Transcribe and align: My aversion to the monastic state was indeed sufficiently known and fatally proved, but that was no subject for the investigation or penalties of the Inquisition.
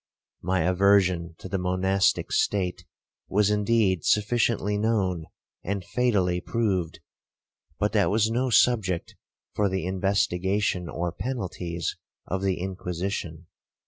My 0.41 0.61
aversion 0.61 1.35
to 1.37 1.47
the 1.47 1.59
monastic 1.59 2.31
state 2.31 2.85
was 3.29 3.51
indeed 3.51 4.03
sufficiently 4.03 4.75
known 4.75 5.27
and 5.63 5.85
fatally 5.85 6.41
proved, 6.41 7.01
but 7.77 7.91
that 7.91 8.09
was 8.09 8.31
no 8.31 8.49
subject 8.49 9.15
for 9.53 9.69
the 9.69 9.85
investigation 9.85 10.89
or 10.89 11.11
penalties 11.11 11.97
of 12.25 12.41
the 12.41 12.59
Inquisition. 12.59 13.45